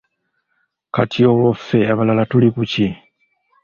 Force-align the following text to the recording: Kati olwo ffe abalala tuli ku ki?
Kati 0.95 1.19
olwo 1.29 1.49
ffe 1.59 1.79
abalala 1.91 2.23
tuli 2.29 2.49
ku 2.55 2.63
ki? 2.71 2.87